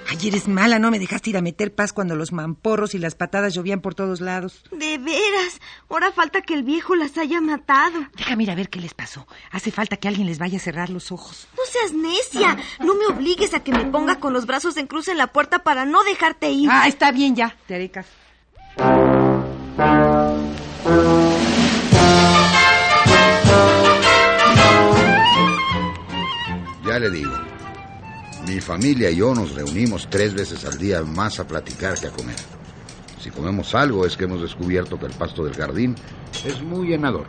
Ay, 0.08 0.28
eres 0.28 0.46
mala, 0.46 0.78
no 0.78 0.90
me 0.90 0.98
dejaste 1.00 1.30
ir 1.30 1.36
a 1.36 1.42
meter 1.42 1.74
paz 1.74 1.92
cuando 1.92 2.14
los 2.14 2.32
mamporros 2.32 2.94
y 2.94 2.98
las 2.98 3.16
patadas 3.16 3.54
llovían 3.54 3.80
por 3.80 3.94
todos 3.94 4.20
lados. 4.20 4.62
De 4.70 4.98
veras, 4.98 5.60
ahora 5.90 6.12
falta 6.12 6.40
que 6.42 6.54
el 6.54 6.62
viejo 6.62 6.94
las 6.94 7.18
haya 7.18 7.40
matado. 7.40 8.06
Déjame 8.16 8.44
ir 8.44 8.50
a 8.52 8.54
ver 8.54 8.70
qué 8.70 8.80
les 8.80 8.94
pasó. 8.94 9.26
Hace 9.50 9.72
falta 9.72 9.96
que 9.96 10.08
alguien 10.08 10.28
les 10.28 10.38
vaya 10.38 10.58
a 10.58 10.60
cerrar 10.60 10.90
los 10.90 11.10
ojos. 11.12 11.48
No 11.56 11.64
seas 11.66 11.92
necia. 11.92 12.56
No 12.78 12.94
me 12.94 13.06
obligues 13.06 13.52
a 13.52 13.60
que 13.60 13.72
me 13.72 13.84
ponga 13.86 14.20
con 14.20 14.32
los 14.32 14.46
brazos 14.46 14.76
en 14.76 14.86
cruz 14.86 15.08
en 15.08 15.18
la 15.18 15.26
puerta 15.26 15.64
para 15.64 15.84
no 15.84 16.04
dejarte 16.04 16.50
ir. 16.50 16.70
Ah, 16.70 16.86
está 16.86 17.10
bien 17.10 17.34
ya, 17.34 17.56
te 17.66 17.74
haré 17.74 17.90
caso. 17.90 18.10
Ya 26.86 27.00
le 27.00 27.10
digo, 27.10 27.32
mi 28.46 28.60
familia 28.60 29.10
y 29.10 29.16
yo 29.16 29.34
nos 29.34 29.54
reunimos 29.54 30.08
tres 30.08 30.34
veces 30.34 30.64
al 30.64 30.78
día 30.78 31.02
más 31.02 31.40
a 31.40 31.46
platicar 31.46 31.98
que 31.98 32.06
a 32.06 32.10
comer. 32.10 32.36
Si 33.20 33.30
comemos 33.30 33.74
algo 33.74 34.06
es 34.06 34.16
que 34.16 34.24
hemos 34.24 34.40
descubierto 34.40 34.98
que 34.98 35.06
el 35.06 35.12
pasto 35.12 35.44
del 35.44 35.54
jardín 35.54 35.96
es 36.44 36.62
muy 36.62 36.88
llenador. 36.88 37.26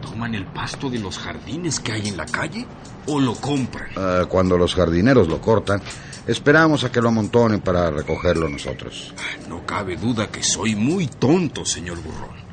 ¿Toman 0.00 0.34
el 0.34 0.46
pasto 0.46 0.88
de 0.88 0.98
los 0.98 1.18
jardines 1.18 1.80
que 1.80 1.92
hay 1.92 2.08
en 2.08 2.16
la 2.16 2.26
calle 2.26 2.66
o 3.06 3.20
lo 3.20 3.34
compran? 3.34 3.90
Ah, 3.96 4.24
cuando 4.28 4.56
los 4.56 4.74
jardineros 4.74 5.28
lo 5.28 5.40
cortan, 5.40 5.82
esperamos 6.26 6.84
a 6.84 6.92
que 6.92 7.00
lo 7.00 7.08
amontonen 7.08 7.60
para 7.60 7.90
recogerlo 7.90 8.48
nosotros. 8.48 9.12
No 9.48 9.66
cabe 9.66 9.96
duda 9.96 10.30
que 10.30 10.42
soy 10.42 10.74
muy 10.74 11.08
tonto, 11.08 11.64
señor 11.64 11.98
Burrón. 12.02 12.44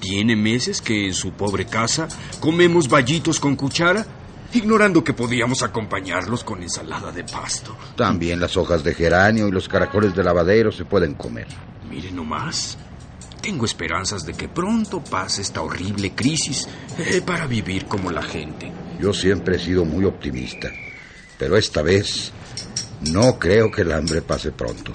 Tiene 0.00 0.36
meses 0.36 0.80
que 0.80 1.06
en 1.06 1.14
su 1.14 1.32
pobre 1.32 1.66
casa 1.66 2.08
comemos 2.40 2.88
vallitos 2.88 3.40
con 3.40 3.56
cuchara, 3.56 4.06
ignorando 4.56 5.04
que 5.04 5.12
podíamos 5.12 5.62
acompañarlos 5.62 6.44
con 6.44 6.62
ensalada 6.62 7.12
de 7.12 7.24
pasto. 7.24 7.76
También 7.96 8.40
las 8.40 8.56
hojas 8.56 8.82
de 8.82 8.94
geranio 8.94 9.48
y 9.48 9.52
los 9.52 9.68
caracoles 9.68 10.14
de 10.14 10.24
lavadero 10.24 10.72
se 10.72 10.84
pueden 10.84 11.14
comer. 11.14 11.46
Mire 11.88 12.10
nomás. 12.10 12.78
Tengo 13.40 13.64
esperanzas 13.64 14.26
de 14.26 14.32
que 14.32 14.48
pronto 14.48 15.04
pase 15.04 15.42
esta 15.42 15.62
horrible 15.62 16.12
crisis 16.14 16.66
eh, 16.98 17.22
para 17.24 17.46
vivir 17.46 17.86
como 17.86 18.10
la 18.10 18.22
gente. 18.22 18.72
Yo 18.98 19.12
siempre 19.12 19.56
he 19.56 19.58
sido 19.58 19.84
muy 19.84 20.04
optimista, 20.04 20.68
pero 21.38 21.56
esta 21.56 21.82
vez 21.82 22.32
no 23.12 23.38
creo 23.38 23.70
que 23.70 23.82
el 23.82 23.92
hambre 23.92 24.22
pase 24.22 24.50
pronto. 24.50 24.92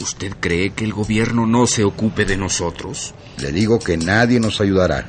¿Usted 0.00 0.34
cree 0.38 0.70
que 0.70 0.84
el 0.84 0.92
gobierno 0.92 1.46
no 1.46 1.66
se 1.66 1.82
ocupe 1.82 2.24
de 2.24 2.36
nosotros? 2.36 3.14
Le 3.38 3.50
digo 3.50 3.80
que 3.80 3.96
nadie 3.96 4.38
nos 4.38 4.60
ayudará 4.60 5.06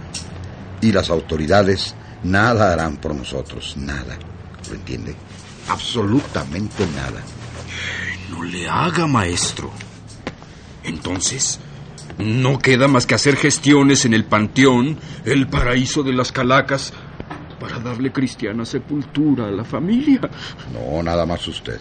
y 0.82 0.92
las 0.92 1.10
autoridades 1.10 1.94
nada 2.24 2.74
harán 2.74 2.98
por 2.98 3.16
nosotros, 3.16 3.76
nada. 3.78 4.18
¿Lo 4.70 4.76
entiende? 4.76 5.16
Absolutamente 5.68 6.86
nada. 6.96 7.22
No 8.30 8.44
le 8.44 8.68
haga, 8.68 9.08
maestro. 9.08 9.72
Entonces, 10.84 11.60
no 12.18 12.60
queda 12.60 12.88
más 12.88 13.06
que 13.06 13.16
hacer 13.16 13.36
gestiones 13.36 14.06
en 14.06 14.14
el 14.14 14.26
panteón, 14.26 15.00
el 15.26 15.48
paraíso 15.48 16.04
de 16.04 16.14
las 16.14 16.32
calacas, 16.32 16.94
para 17.60 17.80
darle 17.80 18.12
cristiana 18.12 18.66
sepultura 18.66 19.48
a 19.48 19.52
la 19.52 19.64
familia. 19.64 20.22
No, 20.74 21.04
nada 21.04 21.26
más 21.26 21.48
usted. 21.48 21.80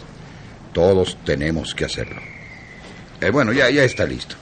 Todos 0.72 1.18
tenemos 1.24 1.74
que 1.74 1.84
hacerlo. 1.84 2.20
Eh, 3.20 3.30
bueno, 3.30 3.52
ya, 3.52 3.70
ya 3.70 3.84
está 3.84 4.04
listo. 4.04 4.36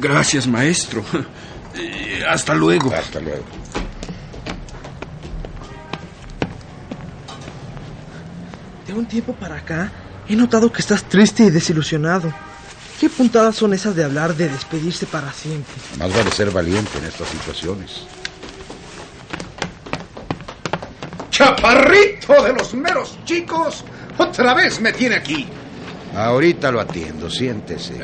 Gracias, 0.00 0.46
maestro. 0.46 1.04
Eh, 1.74 2.22
hasta 2.28 2.54
luego. 2.54 2.92
Hasta 2.92 3.18
luego. 3.18 3.44
De 8.92 8.98
un 8.98 9.06
tiempo 9.06 9.32
para 9.32 9.56
acá, 9.56 9.90
he 10.28 10.36
notado 10.36 10.70
que 10.70 10.82
estás 10.82 11.04
triste 11.04 11.44
y 11.44 11.48
desilusionado. 11.50 12.30
¿Qué 13.00 13.08
puntadas 13.08 13.56
son 13.56 13.72
esas 13.72 13.96
de 13.96 14.04
hablar 14.04 14.36
de 14.36 14.50
despedirse 14.50 15.06
para 15.06 15.32
siempre? 15.32 15.72
Más 15.98 16.14
vale 16.14 16.30
ser 16.30 16.50
valiente 16.50 16.98
en 16.98 17.06
estas 17.06 17.26
situaciones. 17.28 18.02
¡Chaparrito 21.30 22.42
de 22.42 22.52
los 22.52 22.74
meros 22.74 23.18
chicos! 23.24 23.82
¡Otra 24.18 24.52
vez 24.52 24.78
me 24.78 24.92
tiene 24.92 25.14
aquí! 25.16 25.48
Ahorita 26.14 26.70
lo 26.70 26.78
atiendo, 26.78 27.30
siéntese. 27.30 27.98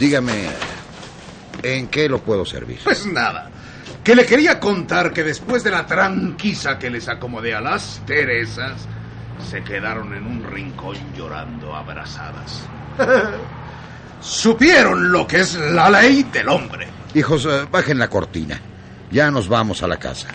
Dígame, 0.00 0.46
¿en 1.62 1.88
qué 1.88 2.08
lo 2.08 2.22
puedo 2.22 2.46
servir? 2.46 2.80
Pues 2.82 3.04
nada, 3.04 3.50
que 4.08 4.16
le 4.16 4.24
quería 4.24 4.58
contar 4.58 5.12
que 5.12 5.22
después 5.22 5.62
de 5.62 5.70
la 5.70 5.84
tranquisa 5.84 6.78
que 6.78 6.88
les 6.88 7.10
acomodé 7.10 7.54
a 7.54 7.60
las 7.60 8.00
Teresas, 8.06 8.88
se 9.50 9.62
quedaron 9.62 10.14
en 10.14 10.24
un 10.24 10.50
rincón 10.50 10.96
llorando 11.14 11.76
abrazadas. 11.76 12.66
Supieron 14.22 15.12
lo 15.12 15.26
que 15.26 15.40
es 15.40 15.56
la 15.56 15.90
ley 15.90 16.22
del 16.22 16.48
hombre. 16.48 16.88
Hijos, 17.12 17.44
eh, 17.44 17.66
bajen 17.70 17.98
la 17.98 18.08
cortina. 18.08 18.58
Ya 19.10 19.30
nos 19.30 19.46
vamos 19.46 19.82
a 19.82 19.86
la 19.86 19.98
casa. 19.98 20.28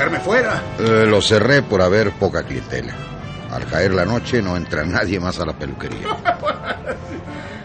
Echarme 0.00 0.20
fuera. 0.20 0.62
Eh, 0.78 1.04
lo 1.06 1.20
cerré 1.20 1.60
por 1.62 1.82
haber 1.82 2.12
poca 2.12 2.42
clientela. 2.42 2.94
Al 3.50 3.66
caer 3.66 3.92
la 3.92 4.06
noche 4.06 4.40
no 4.40 4.56
entra 4.56 4.82
nadie 4.84 5.20
más 5.20 5.38
a 5.40 5.46
la 5.46 5.52
peluquería. 5.52 6.08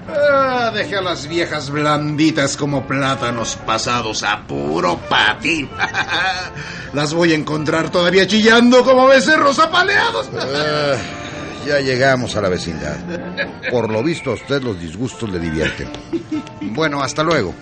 Ah, 0.07 0.71
dejé 0.73 0.97
a 0.97 1.01
las 1.01 1.27
viejas 1.27 1.69
blanditas 1.69 2.55
como 2.55 2.87
plátanos 2.87 3.57
pasados 3.57 4.23
a 4.23 4.43
puro 4.47 4.97
patín. 4.97 5.69
las 6.93 7.13
voy 7.13 7.33
a 7.33 7.35
encontrar 7.35 7.89
todavía 7.89 8.25
chillando 8.25 8.83
como 8.83 9.07
becerros 9.07 9.59
apaleados. 9.59 10.29
Eh, 10.37 10.97
ya 11.67 11.79
llegamos 11.79 12.35
a 12.35 12.41
la 12.41 12.49
vecindad. 12.49 12.95
Por 13.71 13.89
lo 13.89 14.03
visto 14.03 14.31
a 14.31 14.33
usted 14.35 14.61
los 14.61 14.79
disgustos 14.79 15.29
le 15.29 15.39
divierten. 15.39 15.89
Bueno, 16.61 17.01
hasta 17.01 17.23
luego. 17.23 17.53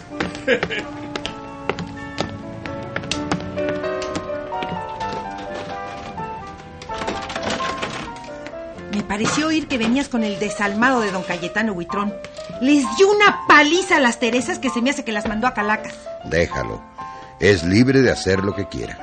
Me 8.94 9.02
pareció 9.02 9.48
oír 9.48 9.68
que 9.68 9.80
venías 9.80 10.08
con 10.08 10.24
el 10.24 10.40
desalmado 10.40 11.02
de 11.02 11.12
don 11.12 11.24
Cayetano 11.24 11.74
Huitrón. 11.74 12.14
Les 12.62 12.86
dio 12.96 13.10
una 13.10 13.48
paliza 13.48 13.98
a 13.98 14.00
las 14.00 14.20
Teresas 14.20 14.60
que 14.60 14.70
se 14.70 14.82
me 14.82 14.92
hace 14.92 15.04
que 15.04 15.12
las 15.12 15.28
mandó 15.28 15.48
a 15.48 15.54
Calacas. 15.54 15.96
Déjalo. 16.26 16.82
es 17.40 17.64
libre 17.64 18.02
de 18.02 18.12
hacer 18.12 18.44
lo 18.44 18.56
que 18.56 18.68
quiera. 18.68 19.00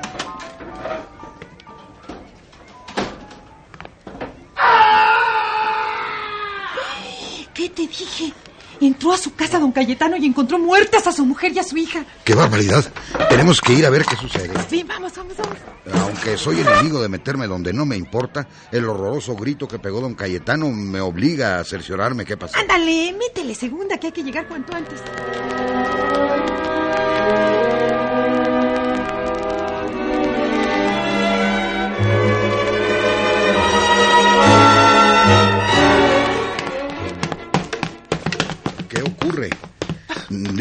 ¿Qué 7.53 7.69
te 7.69 7.81
dije? 7.81 8.33
Entró 8.81 9.13
a 9.13 9.17
su 9.17 9.35
casa 9.35 9.59
don 9.59 9.71
Cayetano 9.71 10.17
y 10.17 10.25
encontró 10.25 10.57
muertas 10.57 11.05
a 11.05 11.11
su 11.11 11.25
mujer 11.25 11.51
y 11.53 11.59
a 11.59 11.63
su 11.63 11.77
hija. 11.77 12.03
¡Qué 12.23 12.33
barbaridad! 12.33 12.83
Tenemos 13.29 13.61
que 13.61 13.73
ir 13.73 13.85
a 13.85 13.89
ver 13.91 14.03
qué 14.05 14.15
sucede. 14.15 14.51
Sí, 14.69 14.83
vamos, 14.83 15.13
vamos, 15.15 15.35
vamos. 15.37 16.01
Aunque 16.01 16.35
soy 16.37 16.61
enemigo 16.61 17.01
de 17.01 17.07
meterme 17.07 17.47
donde 17.47 17.73
no 17.73 17.85
me 17.85 17.95
importa, 17.95 18.47
el 18.71 18.85
horroroso 18.85 19.35
grito 19.35 19.67
que 19.67 19.79
pegó 19.79 20.01
don 20.01 20.15
Cayetano 20.15 20.69
me 20.69 20.99
obliga 20.99 21.59
a 21.59 21.63
cerciorarme 21.63 22.25
qué 22.25 22.37
pasó. 22.37 22.57
Ándale, 22.57 23.13
métele 23.13 23.53
segunda 23.53 23.97
que 23.97 24.07
hay 24.07 24.13
que 24.13 24.23
llegar 24.23 24.47
cuanto 24.47 24.75
antes. 24.75 24.99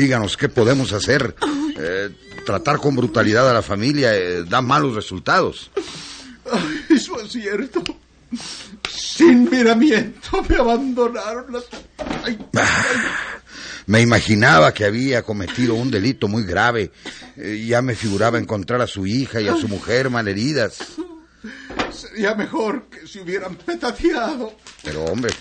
Díganos, 0.01 0.39
¿qué 0.39 0.49
podemos 0.49 0.95
hacer? 0.95 1.35
Eh, 1.79 2.09
tratar 2.47 2.79
con 2.79 2.97
brutalidad 2.97 3.51
a 3.51 3.53
la 3.53 3.61
familia 3.61 4.17
eh, 4.17 4.45
da 4.45 4.63
malos 4.63 4.95
resultados. 4.95 5.71
Ay, 6.51 6.97
eso 6.97 7.21
es 7.21 7.31
cierto. 7.31 7.85
Sin 8.91 9.51
miramiento 9.51 10.43
me 10.49 10.57
abandonaron 10.57 11.53
las... 11.53 11.65
Ay, 12.25 12.39
Me 13.85 14.01
imaginaba 14.01 14.73
que 14.73 14.87
había 14.87 15.23
cometido 15.23 15.75
un 15.75 15.91
delito 15.91 16.29
muy 16.29 16.45
grave. 16.45 16.93
Eh, 17.37 17.67
ya 17.69 17.83
me 17.83 17.95
figuraba 17.95 18.39
encontrar 18.39 18.81
a 18.81 18.87
su 18.87 19.07
hija 19.07 19.43
y 19.43 19.49
a 19.49 19.57
su 19.57 19.69
mujer 19.69 20.09
malheridas. 20.09 20.79
sería 21.93 22.35
mejor 22.35 22.85
que 22.85 23.07
se 23.07 23.21
hubieran 23.21 23.55
petateado. 23.55 24.55
Pero 24.83 25.05
hombre, 25.05 25.35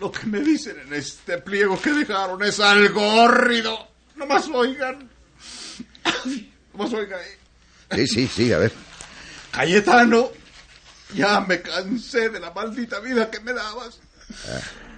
Lo 0.00 0.10
que 0.10 0.26
me 0.26 0.40
dicen 0.40 0.80
en 0.80 0.94
este 0.94 1.38
pliego 1.38 1.80
que 1.80 1.90
dejaron 1.90 2.42
es 2.42 2.58
algo 2.58 3.06
hórrido. 3.22 3.88
No 4.16 4.26
más 4.26 4.48
oigan. 4.48 5.10
No 6.72 6.84
más 6.84 6.92
oigan. 6.92 7.20
sí, 7.94 8.06
sí, 8.06 8.26
sí, 8.26 8.52
a 8.52 8.58
ver. 8.58 8.72
Cayetano, 9.50 10.30
ya 11.14 11.40
me 11.40 11.60
cansé 11.60 12.30
de 12.30 12.40
la 12.40 12.50
maldita 12.50 13.00
vida 13.00 13.30
que 13.30 13.40
me 13.40 13.52
dabas. 13.52 14.00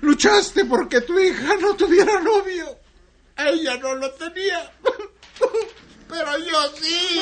Luchaste 0.02 0.64
porque 0.66 1.00
tu 1.00 1.18
hija 1.18 1.56
no 1.60 1.74
tuviera 1.74 2.20
novio. 2.20 2.78
Ella 3.36 3.76
no 3.78 3.94
lo 3.94 4.10
tenía. 4.12 4.70
Pero 6.08 6.38
yo 6.38 6.76
sí. 6.80 7.20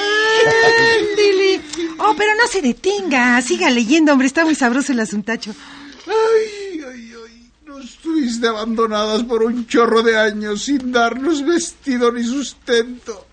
Ándele. 0.99 1.61
Oh, 1.99 2.15
pero 2.19 2.35
no 2.35 2.47
se 2.49 2.61
detenga. 2.61 3.41
Siga 3.41 3.71
leyendo, 3.71 4.13
hombre. 4.13 4.27
Está 4.27 4.45
muy 4.45 4.57
sabroso 4.57 4.93
el 4.93 5.01
asuntacho. 5.01 5.55
Ay, 6.07 6.83
ay, 6.85 7.15
ay. 7.25 7.53
Nos 7.65 7.70
estuviste 7.83 8.47
abandonadas 8.47 9.23
por 9.25 9.43
un 9.43 9.67
chorro 9.67 10.03
de 10.03 10.17
años 10.17 10.63
sin 10.63 10.93
darnos 10.93 11.45
vestido 11.45 12.13
ni 12.13 12.25
sustento. 12.25 13.27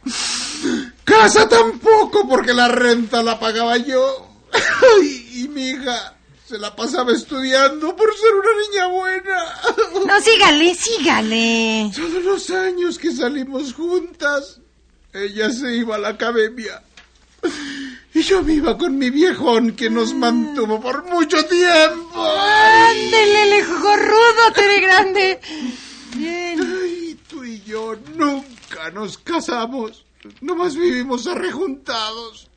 Casa 1.04 1.48
tampoco, 1.48 2.28
porque 2.28 2.54
la 2.54 2.68
renta 2.68 3.24
la 3.24 3.40
pagaba 3.40 3.78
yo. 3.78 4.28
Ay, 4.52 5.44
y 5.44 5.48
mi 5.48 5.70
hija 5.70 6.18
se 6.48 6.58
la 6.58 6.76
pasaba 6.76 7.12
estudiando 7.12 7.96
por 7.96 8.14
ser 8.16 8.34
una 8.34 8.62
niña 8.70 8.88
buena. 8.88 10.08
No, 10.08 10.22
sígale, 10.22 10.76
sígale. 10.76 11.92
Todos 11.96 12.24
los 12.24 12.50
años 12.52 12.98
que 12.98 13.12
salimos 13.12 13.74
juntas, 13.74 14.62
ella 15.14 15.52
se 15.52 15.76
iba 15.76 15.96
a 15.96 16.00
la 16.00 16.10
academia. 16.10 16.82
Y 18.18 18.24
yo 18.24 18.42
iba 18.50 18.76
con 18.76 18.98
mi 18.98 19.12
viejón 19.12 19.76
que 19.76 19.92
nos 19.92 20.16
mantuvo 20.16 20.82
por 20.82 21.06
mucho 21.06 21.46
tiempo. 21.46 22.20
Ándele, 22.20 23.46
lejo 23.46 23.96
rudo, 23.96 24.54
Tere 24.56 24.82
Grande. 24.82 25.40
Bien. 26.16 26.60
Ay, 26.60 27.20
tú 27.30 27.44
y 27.44 27.62
yo 27.62 27.96
nunca 28.16 28.90
nos 28.92 29.20
casamos. 29.20 30.04
Nomás 30.42 30.76
vivimos 30.76 31.28
arrejuntados. 31.28 32.50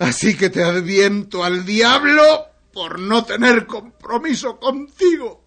Así 0.00 0.36
que 0.36 0.50
te 0.50 0.64
adviento 0.64 1.44
al 1.44 1.64
diablo 1.64 2.46
por 2.72 2.98
no 2.98 3.24
tener 3.24 3.68
compromiso 3.68 4.58
contigo. 4.58 5.44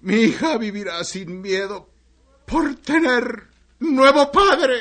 Mi 0.00 0.22
hija 0.22 0.56
vivirá 0.56 1.04
sin 1.04 1.42
miedo 1.42 1.90
por 2.46 2.76
tener 2.76 3.48
nuevo 3.78 4.32
padre. 4.32 4.80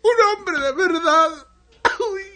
Un 0.00 0.38
hombre 0.38 0.58
de 0.58 0.72
verdad. 0.72 1.46
Uy, 2.12 2.29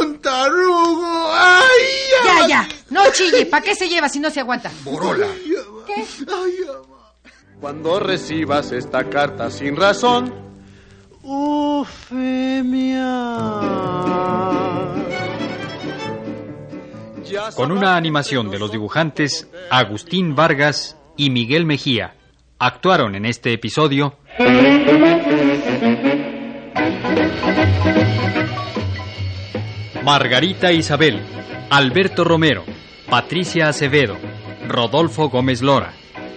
un 0.00 0.18
tarugo. 0.20 1.30
Ay, 1.32 1.82
Ya, 2.24 2.46
ya. 2.48 2.68
No 2.90 3.02
chille. 3.12 3.46
¿Para 3.46 3.62
qué 3.64 3.74
se 3.74 3.88
lleva 3.88 4.08
si 4.08 4.20
no 4.20 4.30
se 4.30 4.40
aguanta? 4.40 4.70
Borola. 4.84 5.26
¿Qué? 5.86 5.94
Ay, 5.94 6.54
ama. 6.68 7.12
Cuando 7.60 8.00
recibas 8.00 8.72
esta 8.72 9.08
carta 9.08 9.50
sin 9.50 9.76
razón, 9.76 10.32
Ufemia. 11.22 13.02
Con 17.56 17.72
una 17.72 17.96
animación 17.96 18.50
de 18.50 18.58
los 18.58 18.70
dibujantes 18.72 19.48
Agustín 19.70 20.34
Vargas 20.34 20.96
y 21.16 21.30
Miguel 21.30 21.64
Mejía, 21.64 22.14
actuaron 22.58 23.14
en 23.14 23.24
este 23.26 23.52
episodio 23.52 24.18
Margarita 30.04 30.72
Isabel, 30.72 31.20
Alberto 31.70 32.24
Romero, 32.24 32.64
Patricia 33.08 33.68
Acevedo, 33.68 34.16
Rodolfo 34.66 35.28
Gómez 35.28 35.62
Lora, 35.62 35.92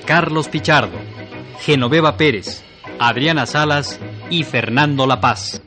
Carlos 0.06 0.50
Pichardo, 0.50 1.00
Genoveva 1.62 2.16
Pérez, 2.16 2.64
Adriana 3.00 3.48
Salas 3.48 4.00
y 4.30 4.44
Fernando 4.44 5.08
La 5.08 5.20
Paz. 5.20 5.64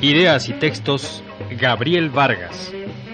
Ideas 0.00 0.48
y 0.48 0.54
textos, 0.54 1.22
Gabriel 1.56 2.10
Vargas. 2.10 2.72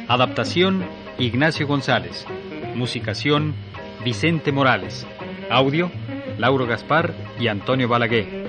Adaptación, 0.08 0.82
Ignacio 1.18 1.66
González. 1.66 2.26
Musicación, 2.74 3.54
Vicente 4.02 4.50
Morales. 4.50 5.06
Audio, 5.50 5.90
Lauro 6.38 6.66
Gaspar 6.66 7.14
y 7.38 7.48
Antonio 7.48 7.86
Balaguer. 7.86 8.39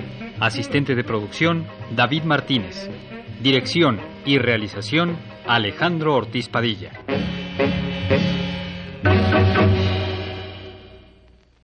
Asistente 0.42 0.96
de 0.96 1.04
producción, 1.04 1.68
David 1.94 2.24
Martínez. 2.24 2.90
Dirección 3.40 4.00
y 4.26 4.38
realización, 4.38 5.16
Alejandro 5.46 6.16
Ortiz 6.16 6.48
Padilla. 6.48 6.90